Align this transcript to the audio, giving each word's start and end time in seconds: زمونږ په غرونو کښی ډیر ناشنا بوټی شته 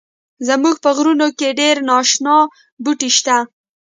زمونږ 0.47 0.75
په 0.83 0.89
غرونو 0.95 1.25
کښی 1.39 1.49
ډیر 1.59 1.75
ناشنا 1.89 2.35
بوټی 2.83 3.09
شته 3.17 3.37